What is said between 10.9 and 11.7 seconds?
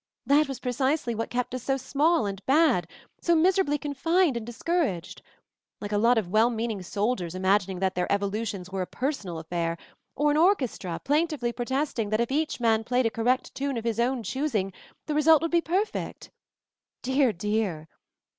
plain tively